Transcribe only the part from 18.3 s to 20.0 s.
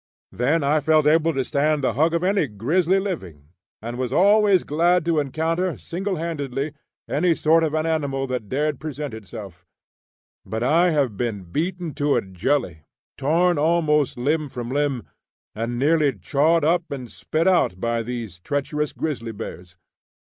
treacherous grizzly bears.